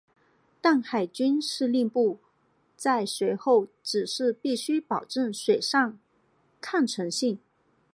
[0.59, 2.17] 但海军司令部
[2.75, 5.99] 在随后指示必须保证水上
[6.59, 7.37] 抗沉性。